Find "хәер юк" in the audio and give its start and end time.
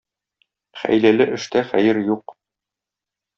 1.73-2.35